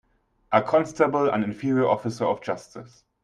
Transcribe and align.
A 0.51 0.63
constable 0.63 1.29
an 1.29 1.43
inferior 1.43 1.87
officer 1.87 2.25
of 2.25 2.41
justice. 2.41 3.03